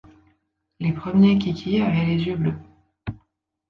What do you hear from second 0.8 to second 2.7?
premiers Kiki avaient les yeux bleus.